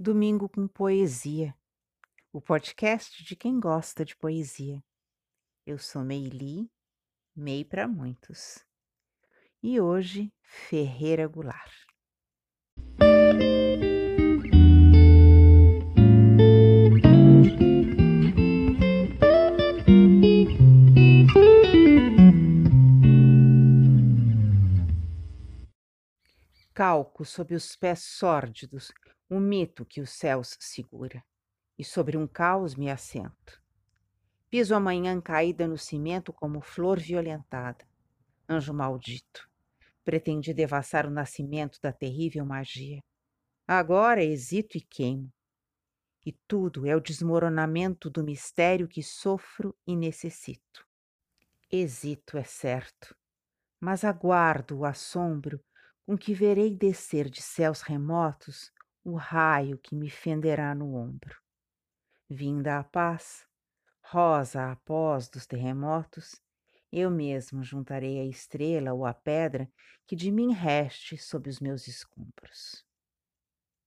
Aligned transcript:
Domingo 0.00 0.48
com 0.48 0.68
Poesia, 0.68 1.52
o 2.32 2.40
podcast 2.40 3.24
de 3.24 3.34
quem 3.34 3.58
gosta 3.58 4.04
de 4.04 4.16
poesia. 4.16 4.80
Eu 5.66 5.76
sou 5.76 6.04
Meili, 6.04 6.70
Mei 7.34 7.64
para 7.64 7.88
muitos. 7.88 8.64
E 9.60 9.80
hoje, 9.80 10.32
Ferreira 10.40 11.26
Goulart. 11.26 11.84
Calco 26.72 27.24
sob 27.24 27.52
os 27.56 27.74
pés 27.74 28.04
sórdidos 28.04 28.92
o 29.28 29.38
mito 29.38 29.84
que 29.84 30.00
os 30.00 30.10
céus 30.10 30.56
segura, 30.58 31.22
e 31.78 31.84
sobre 31.84 32.16
um 32.16 32.26
caos 32.26 32.74
me 32.74 32.90
assento. 32.90 33.62
Piso 34.50 34.74
a 34.74 34.80
manhã 34.80 35.20
caída 35.20 35.68
no 35.68 35.76
cimento 35.76 36.32
como 36.32 36.62
flor 36.62 36.98
violentada. 36.98 37.86
Anjo 38.48 38.72
maldito, 38.72 39.48
pretendi 40.02 40.54
devassar 40.54 41.06
o 41.06 41.10
nascimento 41.10 41.78
da 41.82 41.92
terrível 41.92 42.46
magia. 42.46 43.02
Agora 43.66 44.24
hesito 44.24 44.78
e 44.78 44.80
queimo. 44.80 45.30
E 46.24 46.32
tudo 46.46 46.86
é 46.86 46.96
o 46.96 47.00
desmoronamento 47.00 48.08
do 48.08 48.24
mistério 48.24 48.88
que 48.88 49.02
sofro 49.02 49.76
e 49.86 49.94
necessito. 49.94 50.86
Hesito, 51.70 52.38
é 52.38 52.44
certo, 52.44 53.14
mas 53.78 54.02
aguardo 54.02 54.78
o 54.78 54.84
assombro 54.86 55.62
com 56.06 56.16
que 56.16 56.32
verei 56.32 56.74
descer 56.74 57.28
de 57.28 57.42
céus 57.42 57.82
remotos 57.82 58.72
o 59.10 59.16
raio 59.16 59.78
que 59.78 59.94
me 59.94 60.10
fenderá 60.10 60.74
no 60.74 60.94
ombro. 60.94 61.36
Vinda 62.28 62.78
a 62.78 62.84
paz, 62.84 63.46
rosa 64.02 64.70
após 64.70 65.28
dos 65.28 65.46
terremotos, 65.46 66.42
eu 66.90 67.10
mesmo 67.10 67.62
juntarei 67.62 68.18
a 68.20 68.24
estrela 68.24 68.92
ou 68.92 69.04
a 69.04 69.12
pedra 69.12 69.70
que 70.06 70.16
de 70.16 70.30
mim 70.30 70.52
reste 70.52 71.18
sob 71.18 71.48
os 71.48 71.60
meus 71.60 71.86
escombros. 71.86 72.87